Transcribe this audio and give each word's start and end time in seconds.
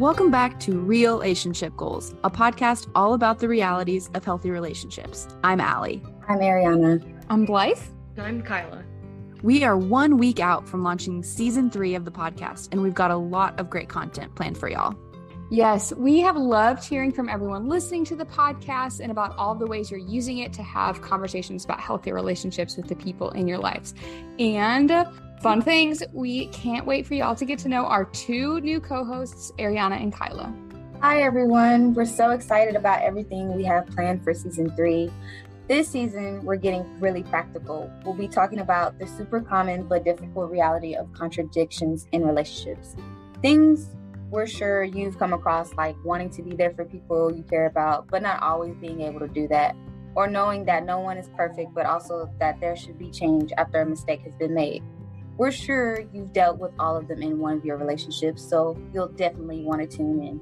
Welcome 0.00 0.30
back 0.30 0.58
to 0.60 0.78
Real 0.78 1.18
Relationship 1.18 1.76
Goals, 1.76 2.14
a 2.24 2.30
podcast 2.30 2.90
all 2.94 3.12
about 3.12 3.38
the 3.38 3.48
realities 3.48 4.08
of 4.14 4.24
healthy 4.24 4.50
relationships. 4.50 5.28
I'm 5.44 5.60
Allie. 5.60 6.02
I'm 6.26 6.38
Ariana. 6.38 7.04
I'm 7.28 7.44
Blythe. 7.44 7.82
I'm 8.16 8.40
Kyla. 8.40 8.82
We 9.42 9.62
are 9.62 9.76
one 9.76 10.16
week 10.16 10.40
out 10.40 10.66
from 10.66 10.82
launching 10.82 11.22
season 11.22 11.70
three 11.70 11.94
of 11.94 12.06
the 12.06 12.10
podcast, 12.10 12.70
and 12.72 12.80
we've 12.80 12.94
got 12.94 13.10
a 13.10 13.16
lot 13.18 13.60
of 13.60 13.68
great 13.68 13.90
content 13.90 14.34
planned 14.36 14.56
for 14.56 14.70
y'all. 14.70 14.96
Yes, 15.50 15.92
we 15.92 16.20
have 16.20 16.34
loved 16.34 16.82
hearing 16.82 17.12
from 17.12 17.28
everyone 17.28 17.68
listening 17.68 18.06
to 18.06 18.16
the 18.16 18.24
podcast 18.24 19.00
and 19.00 19.10
about 19.10 19.36
all 19.36 19.54
the 19.54 19.66
ways 19.66 19.90
you're 19.90 20.00
using 20.00 20.38
it 20.38 20.54
to 20.54 20.62
have 20.62 21.02
conversations 21.02 21.66
about 21.66 21.78
healthy 21.78 22.12
relationships 22.12 22.74
with 22.74 22.88
the 22.88 22.96
people 22.96 23.32
in 23.32 23.46
your 23.46 23.58
lives. 23.58 23.92
And 24.38 24.90
fun 25.40 25.62
things, 25.62 26.02
we 26.12 26.46
can't 26.48 26.86
wait 26.86 27.06
for 27.06 27.14
y'all 27.14 27.34
to 27.34 27.44
get 27.44 27.58
to 27.60 27.68
know 27.68 27.86
our 27.86 28.04
two 28.06 28.60
new 28.60 28.80
co 28.80 29.04
hosts, 29.04 29.52
Ariana 29.58 30.00
and 30.00 30.12
Kyla. 30.12 30.54
Hi, 31.00 31.22
everyone. 31.22 31.94
We're 31.94 32.04
so 32.04 32.30
excited 32.30 32.76
about 32.76 33.02
everything 33.02 33.54
we 33.54 33.64
have 33.64 33.86
planned 33.86 34.22
for 34.22 34.34
season 34.34 34.70
three. 34.76 35.10
This 35.66 35.88
season, 35.88 36.44
we're 36.44 36.56
getting 36.56 36.84
really 37.00 37.22
practical. 37.22 37.90
We'll 38.04 38.14
be 38.14 38.28
talking 38.28 38.58
about 38.58 38.98
the 38.98 39.06
super 39.06 39.40
common 39.40 39.84
but 39.84 40.04
difficult 40.04 40.50
reality 40.50 40.94
of 40.94 41.10
contradictions 41.14 42.06
in 42.12 42.26
relationships. 42.26 42.96
Things 43.40 43.88
we're 44.30 44.46
sure 44.46 44.84
you've 44.84 45.18
come 45.18 45.32
across 45.32 45.72
like 45.74 45.96
wanting 46.04 46.30
to 46.30 46.42
be 46.42 46.54
there 46.54 46.70
for 46.72 46.84
people 46.84 47.34
you 47.34 47.42
care 47.44 47.66
about, 47.66 48.08
but 48.08 48.22
not 48.22 48.42
always 48.42 48.76
being 48.76 49.00
able 49.00 49.20
to 49.20 49.28
do 49.28 49.48
that, 49.48 49.74
or 50.14 50.28
knowing 50.28 50.64
that 50.66 50.84
no 50.84 51.00
one 51.00 51.16
is 51.16 51.28
perfect, 51.36 51.72
but 51.74 51.86
also 51.86 52.30
that 52.38 52.60
there 52.60 52.76
should 52.76 52.98
be 52.98 53.10
change 53.10 53.52
after 53.56 53.80
a 53.80 53.86
mistake 53.86 54.20
has 54.22 54.34
been 54.36 54.54
made. 54.54 54.82
We're 55.36 55.50
sure 55.50 56.00
you've 56.12 56.32
dealt 56.32 56.58
with 56.58 56.72
all 56.78 56.96
of 56.96 57.08
them 57.08 57.22
in 57.22 57.38
one 57.38 57.56
of 57.56 57.64
your 57.64 57.76
relationships, 57.76 58.42
so 58.42 58.78
you'll 58.92 59.08
definitely 59.08 59.62
want 59.62 59.80
to 59.80 59.96
tune 59.96 60.22
in. 60.22 60.40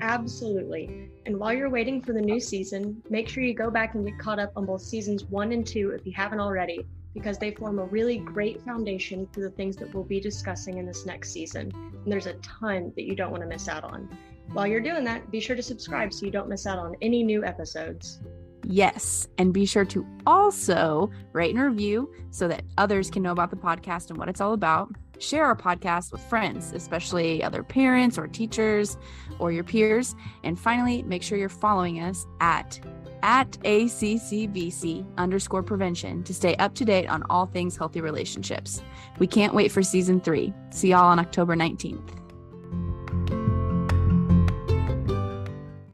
Absolutely. 0.00 1.10
And 1.24 1.38
while 1.38 1.52
you're 1.52 1.70
waiting 1.70 2.02
for 2.02 2.12
the 2.12 2.20
new 2.20 2.38
season, 2.38 3.02
make 3.08 3.28
sure 3.28 3.42
you 3.42 3.54
go 3.54 3.70
back 3.70 3.94
and 3.94 4.06
get 4.06 4.18
caught 4.18 4.38
up 4.38 4.52
on 4.54 4.66
both 4.66 4.82
seasons 4.82 5.24
one 5.24 5.52
and 5.52 5.66
two 5.66 5.90
if 5.90 6.06
you 6.06 6.12
haven't 6.12 6.40
already, 6.40 6.86
because 7.14 7.38
they 7.38 7.50
form 7.52 7.78
a 7.78 7.84
really 7.84 8.18
great 8.18 8.60
foundation 8.62 9.26
for 9.32 9.40
the 9.40 9.50
things 9.50 9.74
that 9.76 9.94
we'll 9.94 10.04
be 10.04 10.20
discussing 10.20 10.76
in 10.76 10.86
this 10.86 11.06
next 11.06 11.32
season. 11.32 11.72
And 11.74 12.12
there's 12.12 12.26
a 12.26 12.34
ton 12.34 12.92
that 12.94 13.04
you 13.04 13.16
don't 13.16 13.30
want 13.30 13.42
to 13.42 13.48
miss 13.48 13.68
out 13.68 13.84
on. 13.84 14.08
While 14.52 14.66
you're 14.66 14.80
doing 14.80 15.02
that, 15.04 15.30
be 15.30 15.40
sure 15.40 15.56
to 15.56 15.62
subscribe 15.62 16.12
so 16.12 16.26
you 16.26 16.30
don't 16.30 16.48
miss 16.48 16.66
out 16.66 16.78
on 16.78 16.94
any 17.00 17.22
new 17.22 17.42
episodes. 17.42 18.20
Yes, 18.68 19.28
and 19.38 19.54
be 19.54 19.64
sure 19.64 19.84
to 19.84 20.04
also 20.26 21.08
rate 21.32 21.54
and 21.54 21.64
review 21.64 22.12
so 22.30 22.48
that 22.48 22.64
others 22.76 23.10
can 23.10 23.22
know 23.22 23.30
about 23.30 23.50
the 23.50 23.56
podcast 23.56 24.10
and 24.10 24.18
what 24.18 24.28
it's 24.28 24.40
all 24.40 24.54
about. 24.54 24.90
Share 25.20 25.44
our 25.44 25.54
podcast 25.54 26.10
with 26.10 26.20
friends, 26.22 26.72
especially 26.72 27.44
other 27.44 27.62
parents 27.62 28.18
or 28.18 28.26
teachers 28.26 28.98
or 29.38 29.52
your 29.52 29.62
peers. 29.62 30.16
And 30.42 30.58
finally, 30.58 31.04
make 31.04 31.22
sure 31.22 31.38
you're 31.38 31.48
following 31.48 32.00
us 32.00 32.26
at 32.40 32.80
at 33.22 33.50
ACCBC 33.62 35.06
underscore 35.16 35.62
prevention 35.62 36.22
to 36.24 36.34
stay 36.34 36.54
up 36.56 36.74
to 36.74 36.84
date 36.84 37.06
on 37.06 37.22
all 37.30 37.46
things 37.46 37.76
healthy 37.76 38.00
relationships. 38.00 38.82
We 39.18 39.26
can't 39.26 39.54
wait 39.54 39.72
for 39.72 39.82
season 39.82 40.20
three. 40.20 40.52
See 40.70 40.90
y'all 40.90 41.06
on 41.06 41.18
October 41.18 41.56
19th. 41.56 42.25